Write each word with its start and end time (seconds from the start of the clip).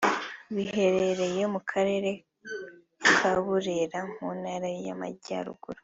biherereye 0.55 1.43
mu 1.53 1.59
karere 1.71 2.09
ka 3.17 3.31
Burera 3.43 3.99
mu 4.15 4.27
ntara 4.39 4.67
y’ 4.85 4.87
Amajyaruguru 4.95 5.79